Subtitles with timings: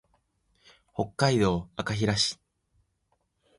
[0.95, 2.39] 北海道赤平市